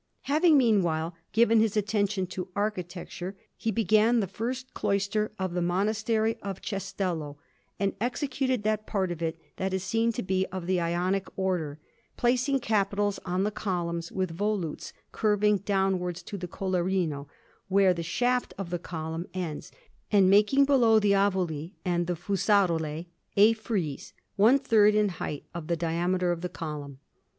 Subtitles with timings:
[0.23, 6.37] Having meanwhile given his attention to architecture, he began the first cloister of the Monastery
[6.41, 7.37] of Cestello,
[7.79, 11.77] and executed that part of it that is seen to be of the Ionic Order;
[12.17, 17.27] placing capitals on the columns with volutes curving downwards to the collarino,
[17.67, 19.71] where the shaft of the column ends,
[20.11, 23.05] and making, below the ovoli and the fusarole,
[23.37, 26.97] a frieze, one third in height of the diameter of the column.